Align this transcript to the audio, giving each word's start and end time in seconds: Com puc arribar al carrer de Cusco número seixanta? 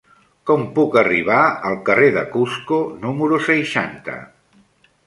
Com 0.51 0.63
puc 0.77 0.95
arribar 1.01 1.43
al 1.71 1.77
carrer 1.91 2.09
de 2.17 2.25
Cusco 2.33 2.81
número 3.05 3.41
seixanta? 3.51 4.19